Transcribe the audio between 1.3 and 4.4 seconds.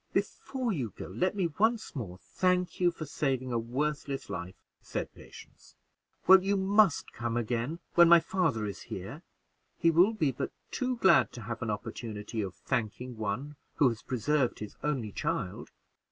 me once more thank you for saving a worthless